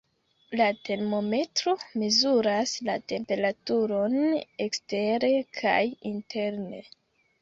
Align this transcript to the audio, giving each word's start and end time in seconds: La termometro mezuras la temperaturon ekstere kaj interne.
La 0.59 0.67
termometro 0.87 1.73
mezuras 2.03 2.73
la 2.89 2.95
temperaturon 3.13 4.19
ekstere 4.69 5.31
kaj 5.61 5.79
interne. 6.15 6.83